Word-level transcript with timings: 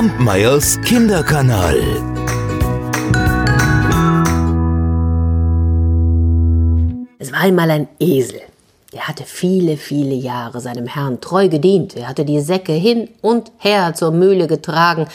Kampmeyers 0.00 0.80
Kinderkanal. 0.80 1.76
Es 7.18 7.30
war 7.30 7.40
einmal 7.40 7.70
ein 7.70 7.86
Esel. 7.98 8.40
Der 8.94 9.08
hatte 9.08 9.24
viele, 9.26 9.76
viele 9.76 10.14
Jahre 10.14 10.62
seinem 10.62 10.86
Herrn 10.86 11.20
treu 11.20 11.50
gedient. 11.50 11.96
Er 11.96 12.08
hatte 12.08 12.24
die 12.24 12.40
Säcke 12.40 12.72
hin 12.72 13.10
und 13.20 13.52
her 13.58 13.92
zur 13.92 14.10
Mühle 14.10 14.46
getragen. 14.46 15.06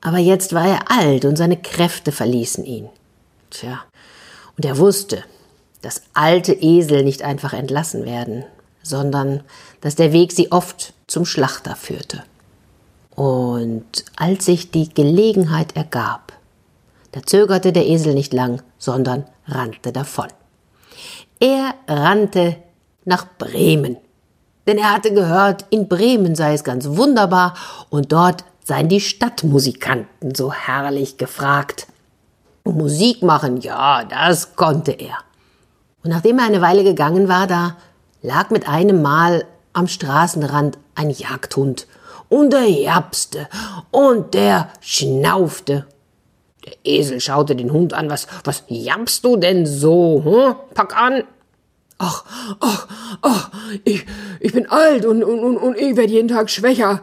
Aber 0.00 0.18
jetzt 0.18 0.52
war 0.52 0.66
er 0.66 0.90
alt 0.90 1.24
und 1.24 1.36
seine 1.36 1.56
Kräfte 1.56 2.10
verließen 2.10 2.64
ihn. 2.64 2.88
Tja, 3.50 3.84
und 4.56 4.64
er 4.64 4.76
wusste, 4.76 5.22
dass 5.82 6.02
alte 6.14 6.52
Esel 6.52 7.04
nicht 7.04 7.22
einfach 7.22 7.52
entlassen 7.52 8.04
werden, 8.04 8.42
sondern 8.82 9.44
dass 9.82 9.94
der 9.94 10.12
Weg 10.12 10.32
sie 10.32 10.50
oft 10.50 10.94
zum 11.06 11.26
Schlachter 11.26 11.76
führte. 11.76 12.24
Und 13.14 14.04
als 14.16 14.46
sich 14.46 14.70
die 14.70 14.92
Gelegenheit 14.92 15.76
ergab, 15.76 16.32
da 17.12 17.22
zögerte 17.22 17.72
der 17.72 17.86
Esel 17.86 18.14
nicht 18.14 18.32
lang, 18.32 18.62
sondern 18.78 19.24
rannte 19.46 19.92
davon. 19.92 20.28
Er 21.40 21.74
rannte 21.86 22.56
nach 23.04 23.26
Bremen. 23.38 23.96
Denn 24.66 24.78
er 24.78 24.92
hatte 24.92 25.12
gehört, 25.12 25.66
in 25.70 25.88
Bremen 25.88 26.34
sei 26.34 26.54
es 26.54 26.64
ganz 26.64 26.86
wunderbar 26.88 27.54
und 27.90 28.12
dort 28.12 28.44
seien 28.64 28.88
die 28.88 29.00
Stadtmusikanten 29.00 30.34
so 30.34 30.52
herrlich 30.52 31.16
gefragt. 31.18 31.88
Musik 32.64 33.22
machen, 33.22 33.60
ja, 33.60 34.04
das 34.04 34.54
konnte 34.54 34.92
er. 34.92 35.18
Und 36.04 36.10
nachdem 36.10 36.38
er 36.38 36.46
eine 36.46 36.60
Weile 36.60 36.84
gegangen 36.84 37.28
war, 37.28 37.46
da 37.46 37.76
lag 38.22 38.50
mit 38.50 38.68
einem 38.68 39.02
Mal 39.02 39.44
am 39.72 39.88
Straßenrand 39.88 40.78
ein 40.94 41.10
Jagdhund. 41.10 41.86
Und 42.32 42.54
der 42.54 42.66
japste 42.66 43.46
und 43.90 44.32
der 44.32 44.70
schnaufte. 44.80 45.84
Der 46.64 46.72
Esel 46.82 47.20
schaute 47.20 47.54
den 47.54 47.74
Hund 47.74 47.92
an. 47.92 48.08
Was, 48.08 48.26
was 48.44 48.64
jappst 48.68 49.22
du 49.22 49.36
denn 49.36 49.66
so? 49.66 50.22
Hm? 50.24 50.54
Pack 50.72 50.96
an. 50.96 51.24
Ach, 51.98 52.24
ach, 52.58 52.88
ach, 53.20 53.50
ich, 53.84 54.06
ich 54.40 54.54
bin 54.54 54.66
alt 54.70 55.04
und, 55.04 55.22
und, 55.22 55.40
und, 55.40 55.58
und 55.58 55.76
ich 55.76 55.94
werde 55.94 56.10
jeden 56.10 56.28
Tag 56.28 56.48
schwächer 56.48 57.02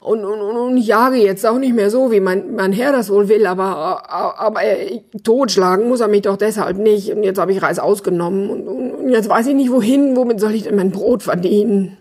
und, 0.00 0.24
und, 0.24 0.40
und, 0.40 0.56
und 0.56 0.78
jage 0.78 1.16
jetzt 1.16 1.44
auch 1.44 1.58
nicht 1.58 1.74
mehr 1.74 1.90
so, 1.90 2.10
wie 2.10 2.20
mein, 2.20 2.54
mein 2.54 2.72
Herr 2.72 2.92
das 2.92 3.10
wohl 3.10 3.28
will, 3.28 3.46
aber, 3.46 4.10
aber 4.10 4.64
äh, 4.64 5.02
totschlagen 5.22 5.90
muss 5.90 6.00
er 6.00 6.08
mich 6.08 6.22
doch 6.22 6.38
deshalb 6.38 6.78
nicht. 6.78 7.12
Und 7.12 7.22
jetzt 7.22 7.38
habe 7.38 7.52
ich 7.52 7.60
Reis 7.60 7.78
ausgenommen 7.78 8.48
und, 8.48 8.66
und, 8.66 8.92
und 8.92 9.08
jetzt 9.10 9.28
weiß 9.28 9.46
ich 9.48 9.54
nicht 9.54 9.70
wohin, 9.70 10.16
womit 10.16 10.40
soll 10.40 10.54
ich 10.54 10.62
denn 10.62 10.76
mein 10.76 10.90
Brot 10.90 11.22
verdienen? 11.22 11.98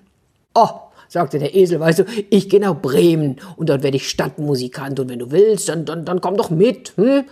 Oh, 0.55 0.69
sagte 1.09 1.39
der 1.39 1.55
Esel, 1.55 1.79
weißt 1.79 1.99
du, 1.99 2.05
ich 2.29 2.47
gehe 2.47 2.61
nach 2.61 2.75
Bremen 2.75 3.37
und 3.57 3.69
dort 3.69 3.83
werde 3.83 3.97
ich 3.97 4.09
Stadtmusikant 4.09 4.99
und 4.99 5.09
wenn 5.09 5.19
du 5.19 5.31
willst, 5.31 5.67
dann, 5.67 5.83
dann, 5.83 6.05
dann 6.05 6.21
komm 6.21 6.37
doch 6.37 6.51
mit. 6.51 6.93
Hm? 6.95 7.25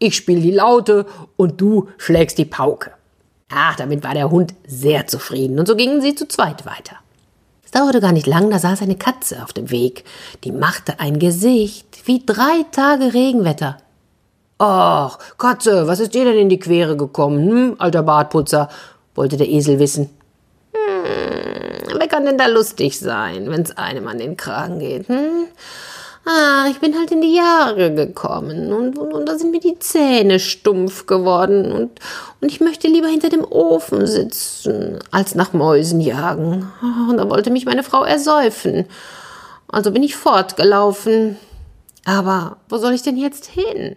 Ich 0.00 0.16
spiele 0.16 0.40
die 0.40 0.50
Laute 0.50 1.06
und 1.36 1.60
du 1.60 1.88
schlägst 1.98 2.38
die 2.38 2.44
Pauke. 2.44 2.90
Ach, 3.50 3.76
damit 3.76 4.02
war 4.02 4.14
der 4.14 4.30
Hund 4.30 4.54
sehr 4.66 5.06
zufrieden 5.06 5.58
und 5.58 5.68
so 5.68 5.76
gingen 5.76 6.00
sie 6.00 6.14
zu 6.14 6.26
zweit 6.26 6.66
weiter. 6.66 6.96
Es 7.64 7.70
dauerte 7.70 8.00
gar 8.00 8.12
nicht 8.12 8.26
lang, 8.26 8.50
da 8.50 8.58
saß 8.58 8.80
eine 8.80 8.96
Katze 8.96 9.42
auf 9.44 9.52
dem 9.52 9.70
Weg. 9.70 10.04
Die 10.42 10.52
machte 10.52 11.00
ein 11.00 11.18
Gesicht 11.18 12.06
wie 12.06 12.24
drei 12.24 12.64
Tage 12.72 13.12
Regenwetter. 13.12 13.76
Ach, 14.56 15.18
Katze, 15.36 15.86
was 15.86 16.00
ist 16.00 16.14
dir 16.14 16.24
denn 16.24 16.38
in 16.38 16.48
die 16.48 16.58
Quere 16.58 16.96
gekommen, 16.96 17.46
hm, 17.46 17.76
alter 17.78 18.02
Bartputzer? 18.02 18.70
wollte 19.14 19.36
der 19.36 19.48
Esel 19.48 19.78
wissen. 19.78 20.08
Hm, 20.72 21.37
denn 22.28 22.38
da 22.38 22.46
lustig 22.46 22.98
sein, 22.98 23.50
wenn's 23.50 23.76
einem 23.76 24.06
an 24.08 24.18
den 24.18 24.36
Kragen 24.36 24.78
geht, 24.78 25.08
hm? 25.08 25.46
Ah, 26.24 26.66
ich 26.70 26.78
bin 26.78 26.94
halt 26.94 27.10
in 27.10 27.22
die 27.22 27.34
Jahre 27.34 27.94
gekommen 27.94 28.70
und, 28.70 28.98
und, 28.98 29.14
und 29.14 29.26
da 29.26 29.38
sind 29.38 29.50
mir 29.50 29.60
die 29.60 29.78
Zähne 29.78 30.38
stumpf 30.38 31.06
geworden 31.06 31.72
und, 31.72 32.00
und 32.42 32.52
ich 32.52 32.60
möchte 32.60 32.86
lieber 32.86 33.08
hinter 33.08 33.30
dem 33.30 33.44
Ofen 33.44 34.06
sitzen, 34.06 34.98
als 35.10 35.34
nach 35.34 35.54
Mäusen 35.54 36.02
jagen. 36.02 36.70
Und 37.08 37.16
da 37.16 37.30
wollte 37.30 37.50
mich 37.50 37.64
meine 37.64 37.82
Frau 37.82 38.04
ersäufen. 38.04 38.84
Also 39.68 39.90
bin 39.90 40.02
ich 40.02 40.16
fortgelaufen. 40.16 41.38
Aber 42.04 42.58
wo 42.68 42.76
soll 42.76 42.92
ich 42.92 43.02
denn 43.02 43.16
jetzt 43.16 43.46
hin? 43.46 43.96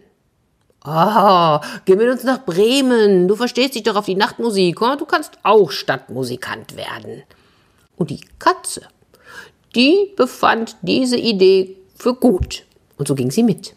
Oh, 0.86 1.60
geh 1.86 1.96
mit 1.98 2.10
uns 2.10 2.24
nach 2.24 2.46
Bremen. 2.46 3.28
Du 3.28 3.36
verstehst 3.36 3.76
dich 3.76 3.84
doch 3.84 3.96
auf 3.96 4.06
die 4.06 4.16
Nachtmusik. 4.16 4.80
Du 4.80 5.06
kannst 5.06 5.38
auch 5.44 5.70
Stadtmusikant 5.70 6.78
werden. 6.78 7.24
Und 8.02 8.10
die 8.10 8.26
Katze, 8.40 8.82
die 9.76 10.12
befand 10.18 10.76
diese 10.82 11.18
Idee 11.18 11.78
für 11.96 12.16
gut. 12.16 12.66
Und 12.98 13.08
so 13.08 13.14
ging 13.14 13.30
sie 13.30 13.44
mit. 13.44 13.76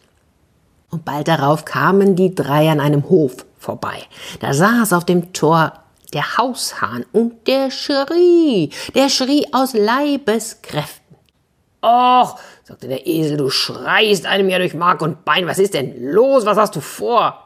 Und 0.88 1.04
bald 1.04 1.28
darauf 1.28 1.66
kamen 1.66 2.16
die 2.16 2.34
drei 2.34 2.70
an 2.70 2.80
einem 2.80 3.10
Hof 3.10 3.44
vorbei. 3.58 3.98
Da 4.40 4.54
saß 4.54 4.94
auf 4.94 5.04
dem 5.04 5.34
Tor 5.34 5.74
der 6.14 6.38
Haushahn 6.38 7.04
und 7.12 7.46
der 7.46 7.70
schrie, 7.70 8.70
der 8.94 9.10
schrie 9.10 9.46
aus 9.52 9.74
Leibeskräften. 9.74 11.16
Och, 11.82 12.38
sagte 12.62 12.88
der 12.88 13.06
Esel, 13.06 13.36
du 13.36 13.50
schreist 13.50 14.24
einem 14.24 14.48
ja 14.48 14.56
durch 14.56 14.72
Mark 14.72 15.02
und 15.02 15.26
Bein. 15.26 15.46
Was 15.46 15.58
ist 15.58 15.74
denn 15.74 16.02
los? 16.02 16.46
Was 16.46 16.56
hast 16.56 16.74
du 16.74 16.80
vor? 16.80 17.43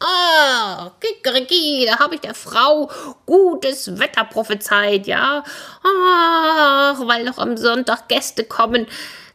Ah, 0.00 0.92
Kikeriki, 1.00 1.86
da 1.86 1.98
habe 1.98 2.14
ich 2.14 2.20
der 2.20 2.34
Frau 2.34 2.88
gutes 3.26 3.98
Wetter 3.98 4.24
prophezeit, 4.24 5.06
ja. 5.08 5.42
Ach, 5.82 7.00
weil 7.00 7.24
noch 7.24 7.38
am 7.38 7.56
Sonntag 7.56 8.08
Gäste 8.08 8.44
kommen. 8.44 8.86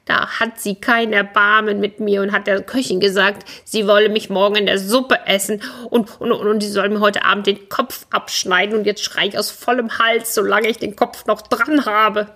Da 0.06 0.40
hat 0.40 0.59
sie 0.59 0.75
kein 0.75 1.13
Erbarmen 1.13 1.79
mit 1.79 2.00
mir 2.00 2.22
und 2.22 2.34
hat 2.34 2.47
der 2.47 2.62
Köchin 2.62 3.00
gesagt, 3.00 3.47
sie 3.63 3.88
wolle 3.88 4.09
mich 4.09 4.29
morgen 4.29 4.56
in 4.56 4.66
der 4.66 4.79
Suppe 4.79 5.19
essen 5.25 5.62
und, 5.90 6.19
und, 6.19 6.31
und, 6.31 6.47
und 6.47 6.62
sie 6.62 6.72
soll 6.72 6.90
mir 6.90 7.00
heute 7.00 7.24
Abend 7.24 7.47
den 7.47 7.69
Kopf 7.69 8.06
abschneiden 8.09 8.78
und 8.78 8.85
jetzt 8.85 9.03
schrei 9.03 9.28
ich 9.28 9.38
aus 9.38 9.50
vollem 9.50 9.97
Hals, 10.00 10.34
solange 10.34 10.68
ich 10.68 10.78
den 10.78 10.95
Kopf 10.97 11.25
noch 11.25 11.41
dran 11.41 11.85
habe. 11.85 12.28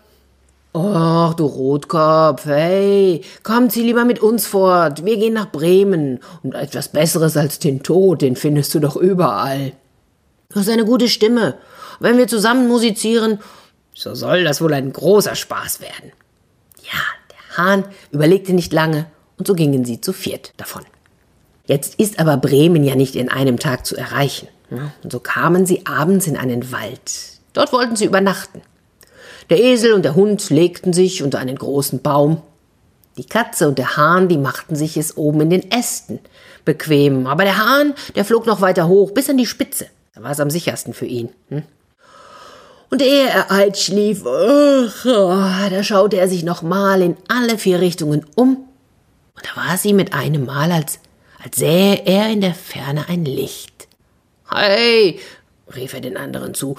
Ach, 0.77 1.33
du 1.33 1.45
Rotkopf, 1.45 2.45
hey, 2.45 3.21
komm, 3.43 3.69
zieh 3.69 3.83
lieber 3.83 4.05
mit 4.05 4.19
uns 4.19 4.45
fort. 4.45 5.05
Wir 5.05 5.17
gehen 5.17 5.33
nach 5.33 5.51
Bremen. 5.51 6.19
Und 6.43 6.53
etwas 6.53 6.89
Besseres 6.89 7.35
als 7.37 7.59
den 7.59 7.83
Tod, 7.83 8.21
den 8.21 8.35
findest 8.35 8.75
du 8.75 8.79
doch 8.79 8.95
überall. 8.95 9.73
Du 10.49 10.59
hast 10.59 10.69
eine 10.69 10.85
gute 10.85 11.07
Stimme. 11.07 11.55
Wenn 11.99 12.17
wir 12.17 12.27
zusammen 12.27 12.67
musizieren, 12.67 13.39
so 13.93 14.13
soll 14.13 14.43
das 14.43 14.61
wohl 14.61 14.73
ein 14.73 14.93
großer 14.93 15.35
Spaß 15.35 15.81
werden. 15.81 16.11
Ja, 16.83 16.99
Hahn 17.57 17.85
überlegte 18.11 18.53
nicht 18.53 18.71
lange 18.71 19.07
und 19.37 19.47
so 19.47 19.55
gingen 19.55 19.83
sie 19.83 19.99
zu 19.99 20.13
viert 20.13 20.53
davon. 20.57 20.83
Jetzt 21.65 21.95
ist 21.95 22.19
aber 22.19 22.37
Bremen 22.37 22.83
ja 22.83 22.95
nicht 22.95 23.15
in 23.15 23.29
einem 23.29 23.59
Tag 23.59 23.85
zu 23.85 23.97
erreichen. 23.97 24.47
Und 25.03 25.11
so 25.11 25.19
kamen 25.19 25.65
sie 25.65 25.85
abends 25.85 26.27
in 26.27 26.37
einen 26.37 26.71
Wald. 26.71 27.39
Dort 27.53 27.73
wollten 27.73 27.95
sie 27.95 28.05
übernachten. 28.05 28.61
Der 29.49 29.59
Esel 29.59 29.93
und 29.93 30.03
der 30.03 30.15
Hund 30.15 30.49
legten 30.49 30.93
sich 30.93 31.23
unter 31.23 31.39
einen 31.39 31.57
großen 31.57 32.01
Baum. 32.01 32.41
Die 33.17 33.25
Katze 33.25 33.67
und 33.67 33.77
der 33.77 33.97
Hahn, 33.97 34.27
die 34.27 34.37
machten 34.37 34.75
sich 34.75 34.97
es 34.97 35.17
oben 35.17 35.41
in 35.41 35.49
den 35.49 35.71
Ästen 35.71 36.19
bequem. 36.65 37.25
Aber 37.27 37.43
der 37.43 37.57
Hahn, 37.57 37.93
der 38.15 38.25
flog 38.25 38.45
noch 38.45 38.61
weiter 38.61 38.87
hoch, 38.87 39.11
bis 39.11 39.29
an 39.29 39.37
die 39.37 39.45
Spitze. 39.45 39.87
Da 40.13 40.23
war 40.23 40.31
es 40.31 40.39
am 40.39 40.49
sichersten 40.49 40.93
für 40.93 41.05
ihn. 41.05 41.29
Hm? 41.49 41.63
Und 42.89 43.01
ehe 43.01 43.27
er 43.27 43.51
einschlief, 43.51 44.23
oh, 44.25 44.87
da 45.05 45.83
schaute 45.83 46.17
er 46.17 46.29
sich 46.29 46.43
nochmal 46.43 47.01
in 47.01 47.17
alle 47.27 47.57
vier 47.57 47.81
Richtungen 47.81 48.25
um, 48.35 48.67
und 49.37 49.45
da 49.45 49.61
war 49.61 49.77
sie 49.77 49.93
mit 49.93 50.13
einem 50.13 50.45
Mal, 50.45 50.71
als, 50.71 50.99
als 51.43 51.57
sähe 51.57 52.01
er 52.05 52.29
in 52.29 52.41
der 52.41 52.55
Ferne 52.55 53.05
ein 53.07 53.23
Licht. 53.23 53.87
Hey, 54.49 55.19
rief 55.75 55.93
er 55.93 56.01
den 56.01 56.17
anderen 56.17 56.53
zu, 56.53 56.75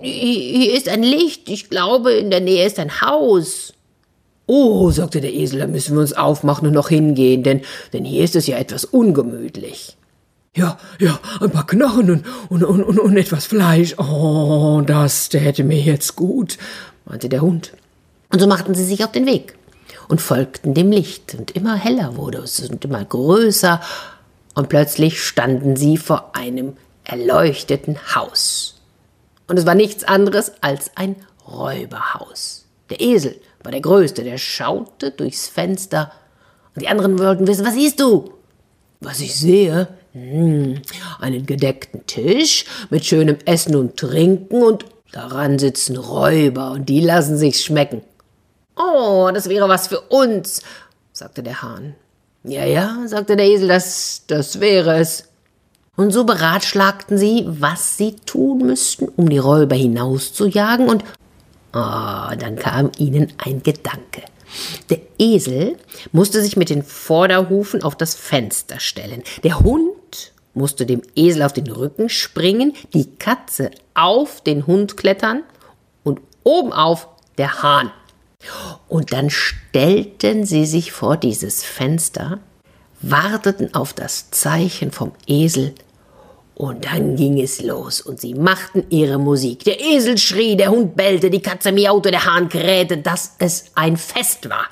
hier 0.00 0.74
ist 0.74 0.88
ein 0.88 1.02
Licht, 1.02 1.48
ich 1.48 1.70
glaube, 1.70 2.12
in 2.12 2.30
der 2.30 2.40
Nähe 2.40 2.66
ist 2.66 2.78
ein 2.78 3.00
Haus. 3.00 3.72
Oh, 4.46 4.90
sagte 4.90 5.20
der 5.20 5.32
Esel, 5.32 5.60
da 5.60 5.66
müssen 5.66 5.94
wir 5.94 6.00
uns 6.00 6.12
aufmachen 6.12 6.66
und 6.66 6.74
noch 6.74 6.88
hingehen, 6.88 7.42
denn, 7.42 7.62
denn 7.92 8.04
hier 8.04 8.24
ist 8.24 8.36
es 8.36 8.46
ja 8.46 8.58
etwas 8.58 8.84
ungemütlich. 8.84 9.96
Ja, 10.56 10.78
ja, 10.98 11.20
ein 11.40 11.50
paar 11.50 11.66
Knochen 11.66 12.10
und, 12.10 12.24
und, 12.48 12.64
und, 12.64 12.82
und, 12.82 12.98
und 12.98 13.16
etwas 13.16 13.46
Fleisch. 13.46 13.96
Oh, 13.98 14.82
das 14.84 15.28
täte 15.28 15.62
mir 15.62 15.80
jetzt 15.80 16.16
gut, 16.16 16.58
meinte 17.04 17.28
der 17.28 17.42
Hund. 17.42 17.72
Und 18.32 18.40
so 18.40 18.48
machten 18.48 18.74
sie 18.74 18.84
sich 18.84 19.04
auf 19.04 19.12
den 19.12 19.26
Weg 19.26 19.54
und 20.08 20.20
folgten 20.20 20.74
dem 20.74 20.90
Licht, 20.90 21.34
und 21.34 21.52
immer 21.52 21.76
heller 21.76 22.16
wurde 22.16 22.38
es 22.38 22.58
und 22.68 22.84
immer 22.84 23.04
größer, 23.04 23.80
und 24.54 24.68
plötzlich 24.68 25.22
standen 25.22 25.76
sie 25.76 25.96
vor 25.96 26.32
einem 26.34 26.72
erleuchteten 27.10 27.98
Haus. 28.14 28.80
Und 29.48 29.58
es 29.58 29.66
war 29.66 29.74
nichts 29.74 30.04
anderes 30.04 30.52
als 30.60 30.92
ein 30.94 31.16
Räuberhaus. 31.46 32.66
Der 32.88 33.00
Esel 33.00 33.40
war 33.62 33.72
der 33.72 33.80
Größte, 33.80 34.22
der 34.22 34.38
schaute 34.38 35.10
durchs 35.10 35.48
Fenster, 35.48 36.12
und 36.74 36.82
die 36.82 36.88
anderen 36.88 37.18
wollten 37.18 37.48
wissen, 37.48 37.66
was 37.66 37.74
siehst 37.74 37.98
du? 37.98 38.32
Was 39.00 39.20
ich 39.20 39.34
sehe, 39.34 39.88
hm, 40.12 40.82
einen 41.18 41.46
gedeckten 41.46 42.06
Tisch 42.06 42.64
mit 42.90 43.04
schönem 43.04 43.38
Essen 43.44 43.74
und 43.74 43.96
Trinken 43.96 44.62
und 44.62 44.84
daran 45.10 45.58
sitzen 45.58 45.96
Räuber 45.96 46.70
und 46.70 46.88
die 46.88 47.00
lassen 47.00 47.36
sich's 47.36 47.64
schmecken. 47.64 48.02
Oh, 48.76 49.30
das 49.34 49.48
wäre 49.48 49.68
was 49.68 49.88
für 49.88 50.00
uns, 50.00 50.62
sagte 51.12 51.42
der 51.42 51.60
Hahn. 51.60 51.96
Ja, 52.44 52.64
ja, 52.64 52.98
sagte 53.06 53.36
der 53.36 53.46
Esel, 53.46 53.68
das, 53.68 54.22
das 54.28 54.60
wäre 54.60 54.98
es. 54.98 55.29
Und 55.96 56.12
so 56.12 56.24
beratschlagten 56.24 57.18
sie, 57.18 57.44
was 57.46 57.96
sie 57.96 58.16
tun 58.16 58.58
müssten, 58.58 59.08
um 59.08 59.28
die 59.28 59.38
Räuber 59.38 59.76
hinauszujagen, 59.76 60.88
und 60.88 61.04
oh, 61.72 62.34
dann 62.38 62.56
kam 62.56 62.90
ihnen 62.98 63.32
ein 63.38 63.62
Gedanke. 63.62 64.22
Der 64.88 65.00
Esel 65.18 65.76
musste 66.12 66.42
sich 66.42 66.56
mit 66.56 66.70
den 66.70 66.82
Vorderhufen 66.82 67.82
auf 67.82 67.96
das 67.96 68.14
Fenster 68.14 68.80
stellen. 68.80 69.22
Der 69.44 69.60
Hund 69.60 70.32
musste 70.54 70.86
dem 70.86 71.02
Esel 71.14 71.42
auf 71.42 71.52
den 71.52 71.70
Rücken 71.70 72.08
springen, 72.08 72.74
die 72.92 73.14
Katze 73.16 73.70
auf 73.94 74.40
den 74.40 74.66
Hund 74.66 74.96
klettern 74.96 75.42
und 76.02 76.20
obenauf 76.42 77.08
der 77.38 77.62
Hahn. 77.62 77.92
Und 78.88 79.12
dann 79.12 79.30
stellten 79.30 80.44
sie 80.44 80.66
sich 80.66 80.92
vor 80.92 81.16
dieses 81.16 81.62
Fenster, 81.62 82.40
warteten 83.02 83.74
auf 83.74 83.92
das 83.92 84.30
Zeichen 84.30 84.92
vom 84.92 85.12
Esel, 85.26 85.74
und 86.60 86.84
dann 86.84 87.16
ging 87.16 87.40
es 87.40 87.62
los 87.62 88.02
und 88.02 88.20
sie 88.20 88.34
machten 88.34 88.84
ihre 88.90 89.18
Musik. 89.18 89.64
Der 89.64 89.80
Esel 89.80 90.18
schrie, 90.18 90.56
der 90.56 90.70
Hund 90.70 90.94
bellte, 90.94 91.30
die 91.30 91.40
Katze 91.40 91.72
miaute, 91.72 92.10
der 92.10 92.26
Hahn 92.26 92.50
krähte, 92.50 92.98
dass 92.98 93.32
es 93.38 93.70
ein 93.74 93.96
Fest 93.96 94.50
war. 94.50 94.66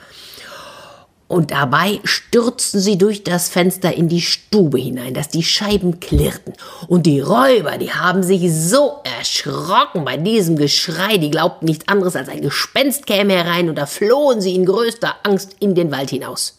Und 1.28 1.50
dabei 1.50 2.00
stürzten 2.04 2.78
sie 2.80 2.98
durch 2.98 3.25
das 3.25 3.48
Fenster 3.48 3.94
in 3.94 4.10
die 4.10 4.20
Stube 4.20 4.78
hinein, 4.78 5.14
dass 5.14 5.28
die 5.28 5.42
Scheiben 5.42 5.98
klirrten. 5.98 6.52
Und 6.88 7.06
die 7.06 7.20
Räuber, 7.20 7.78
die 7.78 7.92
haben 7.92 8.22
sich 8.22 8.52
so 8.52 8.98
erschrocken 9.04 10.04
bei 10.04 10.19
diesem 10.19 10.56
Geschrei, 10.56 11.16
die 11.16 11.30
glaubten 11.30 11.64
nichts 11.64 11.88
anderes 11.88 12.16
als 12.16 12.28
ein 12.28 12.42
Gespenst 12.42 13.06
käme 13.06 13.32
herein, 13.32 13.70
und 13.70 13.76
da 13.76 13.86
flohen 13.86 14.42
sie 14.42 14.54
in 14.54 14.66
größter 14.66 15.16
Angst 15.22 15.56
in 15.58 15.75
den 15.75 15.90
Wald 15.90 16.10
hinaus. 16.10 16.58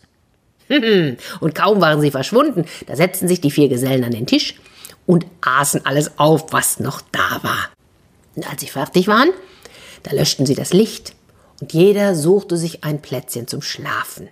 und 1.39 1.55
kaum 1.55 1.81
waren 1.81 2.01
sie 2.01 2.11
verschwunden, 2.11 2.65
da 2.87 2.95
setzten 2.95 3.27
sich 3.27 3.41
die 3.41 3.51
vier 3.51 3.69
Gesellen 3.69 4.03
an 4.03 4.11
den 4.11 4.27
Tisch, 4.27 4.55
und 5.09 5.25
aßen 5.41 5.87
alles 5.87 6.19
auf, 6.19 6.53
was 6.53 6.79
noch 6.79 7.01
da 7.11 7.39
war. 7.41 7.69
Und 8.35 8.47
als 8.47 8.61
sie 8.61 8.67
fertig 8.67 9.07
waren, 9.07 9.31
da 10.03 10.11
löschten 10.11 10.45
sie 10.45 10.53
das 10.53 10.71
Licht 10.71 11.15
und 11.61 11.73
jeder 11.73 12.13
suchte 12.13 12.57
sich 12.57 12.83
ein 12.83 13.01
Plätzchen 13.01 13.47
zum 13.47 13.63
Schlafen. 13.63 14.29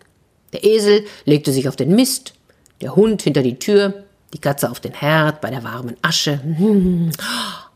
Der 0.53 0.63
Esel 0.63 1.03
legte 1.25 1.51
sich 1.51 1.67
auf 1.67 1.75
den 1.75 1.95
Mist, 1.95 2.35
der 2.79 2.95
Hund 2.95 3.23
hinter 3.23 3.41
die 3.41 3.57
Tür, 3.57 4.03
die 4.35 4.37
Katze 4.37 4.69
auf 4.69 4.79
den 4.79 4.93
Herd 4.93 5.41
bei 5.41 5.49
der 5.49 5.63
warmen 5.63 5.97
Asche. 6.03 6.39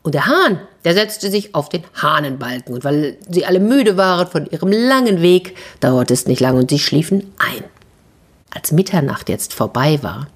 Und 0.04 0.16
der 0.16 0.28
Hahn, 0.28 0.60
der 0.84 0.94
setzte 0.94 1.32
sich 1.32 1.56
auf 1.56 1.70
den 1.70 1.84
Hahnenbalken. 1.96 2.74
Und 2.76 2.84
weil 2.84 3.18
sie 3.30 3.46
alle 3.46 3.60
müde 3.60 3.98
waren 3.98 4.28
von 4.28 4.46
ihrem 4.46 4.72
langen 4.72 5.24
Weg, 5.24 5.56
dauerte 5.80 6.14
es 6.14 6.28
nicht 6.28 6.40
lang 6.40 6.58
und 6.58 6.72
sie 6.72 6.80
schliefen 6.80 7.34
ein. 7.38 7.64
Als 8.52 8.72
Mitternacht 8.72 9.30
jetzt 9.30 9.54
vorbei 9.54 10.02
war, 10.04 10.28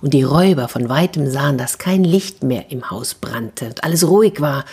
und 0.00 0.14
die 0.14 0.22
Räuber 0.22 0.68
von 0.68 0.88
weitem 0.88 1.30
sahen, 1.30 1.58
dass 1.58 1.78
kein 1.78 2.04
Licht 2.04 2.42
mehr 2.42 2.70
im 2.70 2.90
Haus 2.90 3.14
brannte 3.14 3.66
und 3.66 3.84
alles 3.84 4.06
ruhig 4.08 4.40
war. 4.40 4.64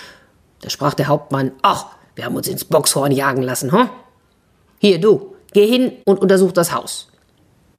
Da 0.62 0.70
sprach 0.70 0.94
der 0.94 1.08
Hauptmann, 1.08 1.52
ach, 1.62 1.88
wir 2.16 2.26
haben 2.26 2.36
uns 2.36 2.48
ins 2.48 2.66
Boxhorn 2.66 3.12
jagen 3.12 3.42
lassen, 3.42 3.72
hm? 3.72 3.90
Hier, 4.80 5.00
du, 5.00 5.36
geh 5.54 5.68
hin 5.68 5.94
und 6.06 6.20
untersuch 6.20 6.52
das 6.52 6.74
Haus. 6.74 7.08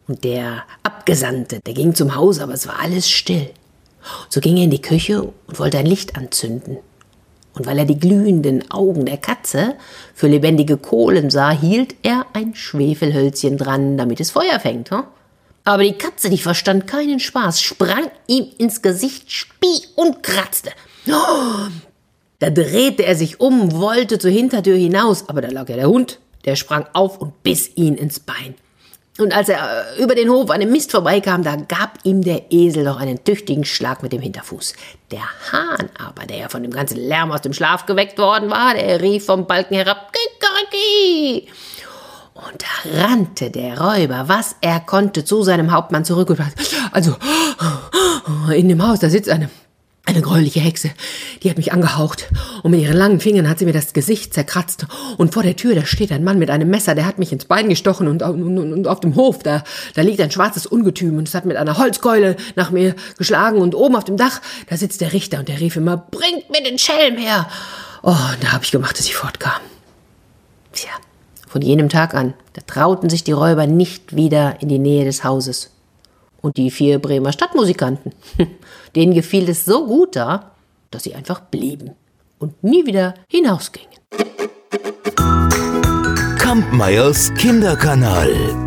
Und 0.09 0.25
der 0.25 0.64
Abgesandte, 0.82 1.61
der 1.61 1.75
ging 1.75 1.94
zum 1.94 2.15
Haus, 2.15 2.38
aber 2.38 2.55
es 2.55 2.67
war 2.67 2.81
alles 2.81 3.08
still. 3.08 3.50
So 4.29 4.41
ging 4.41 4.56
er 4.56 4.65
in 4.65 4.70
die 4.70 4.82
Küche 4.82 5.23
und 5.23 5.58
wollte 5.58 5.79
ein 5.79 5.87
Licht 5.87 6.17
anzünden. 6.17 6.79
Und 7.54 7.66
weil 7.66 7.78
er 7.78 7.84
die 7.84 7.99
glühenden 7.99 8.70
Augen 8.70 9.04
der 9.04 9.19
Katze 9.19 9.75
für 10.14 10.26
lebendige 10.26 10.76
Kohlen 10.76 11.31
sah, 11.31 11.50
hielt 11.50 11.94
er 12.02 12.26
ein 12.32 12.54
Schwefelhölzchen 12.54 13.58
dran, 13.58 13.96
damit 13.96 14.20
es 14.20 14.31
Feuer 14.31 14.58
fängt. 14.58 14.90
Hm? 14.90 15.04
Aber 15.64 15.82
die 15.84 15.93
Katze, 15.93 16.31
die 16.31 16.38
verstand 16.38 16.87
keinen 16.87 17.20
Spaß, 17.20 17.60
sprang 17.60 18.10
ihm 18.26 18.46
ins 18.58 18.82
Gesicht, 18.82 19.31
spie 19.31 19.82
und 19.94 20.22
kratzte. 20.22 20.70
Oh, 21.08 21.12
da 22.38 22.50
drehte 22.50 23.04
er 23.04 23.14
sich 23.14 23.40
um, 23.40 23.72
wollte 23.72 24.19
zur 24.19 24.31
Hintertür 24.31 24.76
hinaus, 24.76 25.28
aber 25.28 25.40
da 25.43 25.48
lag 25.48 25.69
ja 25.69 25.76
der 25.76 25.88
Hund, 25.88 26.19
der 26.44 26.56
sprang 26.56 26.87
auf 26.94 27.19
und 27.20 27.43
biss 27.43 27.70
ihn 27.76 27.94
ins 27.94 28.19
Bein. 28.19 28.55
Und 29.19 29.37
als 29.37 29.50
er 29.50 29.59
äh, 29.99 30.03
über 30.03 30.14
den 30.14 30.31
Hof 30.31 30.50
an 30.50 30.61
dem 30.61 30.73
Mist 30.73 30.91
vorbeikam, 30.91 31.43
da 31.43 31.56
gab 31.56 31.99
ihm 32.03 32.23
der 32.23 32.50
Esel 32.50 32.85
noch 32.85 32.99
einen 32.99 33.23
tüchtigen 33.23 33.64
Schlag 33.64 34.03
mit 34.03 34.12
dem 34.12 34.23
Hinterfuß. 34.23 34.73
Der 35.11 35.20
Hahn 35.53 35.91
aber, 35.99 36.26
der 36.26 36.38
ja 36.38 36.49
von 36.49 36.62
dem 36.62 36.73
ganzen 36.73 36.97
Lärm 36.97 37.31
aus 37.31 37.43
dem 37.43 37.53
Schlaf 37.53 37.85
geweckt 37.85 38.19
worden 38.19 38.50
war, 38.50 38.75
der 38.75 39.03
rief 39.03 39.26
vom 39.26 39.47
Balken 39.47 39.75
herab, 39.75 40.12
Kikeriki! 40.12 41.49
Und 42.35 42.62
da 42.62 43.03
rannte 43.03 43.50
der 43.50 43.79
Räuber, 43.79 44.25
was 44.29 44.56
er 44.62 44.81
konnte, 44.81 45.25
zu 45.25 45.43
seinem 45.43 45.70
Hauptmann 45.70 46.06
zurück 46.06 46.31
und 46.31 46.37
sagte, 46.37 46.65
also, 46.91 47.15
in 48.55 48.69
dem 48.69 48.87
Haus, 48.87 49.00
da 49.00 49.11
sitzt 49.11 49.29
eine, 49.29 49.50
eine 50.12 50.23
gräuliche 50.23 50.61
Hexe, 50.61 50.91
die 51.43 51.50
hat 51.50 51.56
mich 51.56 51.73
angehaucht 51.73 52.29
und 52.62 52.70
mit 52.70 52.81
ihren 52.81 52.97
langen 52.97 53.20
Fingern 53.20 53.49
hat 53.49 53.59
sie 53.59 53.64
mir 53.64 53.73
das 53.73 53.93
Gesicht 53.93 54.35
zerkratzt 54.35 54.87
und 55.17 55.32
vor 55.32 55.43
der 55.43 55.56
Tür, 55.56 55.75
da 55.75 55.85
steht 55.85 56.12
ein 56.12 56.25
Mann 56.25 56.38
mit 56.38 56.50
einem 56.50 56.70
Messer, 56.70 56.94
der 56.94 57.06
hat 57.06 57.19
mich 57.19 57.32
ins 57.32 57.47
Bein 57.47 57.69
gestochen 57.69 58.09
und, 58.09 58.23
und, 58.23 58.59
und 58.59 58.87
auf 58.87 59.00
dem 59.00 59.17
Hof, 59.17 59.43
da, 59.43 59.64
da 59.94 60.03
liegt 60.03 60.20
ein 60.20 60.31
schwarzes 60.31 60.67
Ungetüm 60.67 61.19
und 61.19 61.29
es 61.29 61.35
hat 61.35 61.44
mit 61.44 61.56
einer 61.56 61.79
Holzkeule 61.79 62.37
nach 62.56 62.70
mir 62.70 62.94
geschlagen 63.19 63.59
und 63.59 63.75
oben 63.75 63.97
auf 63.97 64.05
dem 64.05 64.17
Dach, 64.17 64.41
da 64.69 64.76
sitzt 64.76 65.00
der 65.00 65.12
Richter 65.12 65.41
und 65.41 65.49
der 65.49 65.61
rief 65.61 65.76
immer, 65.76 65.97
bringt 65.97 66.50
mir 66.50 66.62
den 66.62 66.79
Schelm 66.79 67.17
her. 67.17 67.49
Oh, 68.03 68.17
da 68.41 68.53
habe 68.53 68.65
ich 68.65 68.70
gemacht, 68.70 68.99
dass 68.99 69.06
ich 69.06 69.15
fortkam. 69.15 69.61
Tja. 70.73 70.91
Von 71.49 71.61
jenem 71.61 71.91
Tag 71.91 72.15
an, 72.15 72.32
da 72.55 72.62
trauten 72.67 73.11
sich 73.11 73.25
die 73.25 73.32
Räuber 73.32 73.67
nicht 73.67 74.17
wieder 74.17 74.56
in 74.61 74.69
die 74.69 74.79
Nähe 74.79 75.05
des 75.05 75.23
Hauses. 75.23 75.71
Und 76.43 76.59
die 76.59 76.71
vier 76.71 76.99
Bremer 76.99 77.33
Stadtmusikanten, 77.33 78.12
denen 78.94 79.15
gefiel 79.15 79.49
es 79.49 79.65
so 79.65 79.87
gut 79.87 80.17
da, 80.17 80.53
dass 80.91 81.05
sie 81.05 81.15
einfach 81.15 81.41
blieben 81.41 81.93
und 82.39 82.62
nie 82.62 82.85
wieder 82.85 83.15
hinausgingen. 83.29 83.89
Kampmeyers 86.39 87.33
Kinderkanal. 87.35 88.62